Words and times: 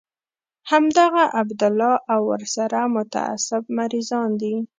همدغه 0.71 1.23
عبدالله 1.41 1.93
او 2.13 2.19
ورسره 2.31 2.79
متعصب 2.95 3.63
مريضان 3.77 4.29
دي. 4.41 4.55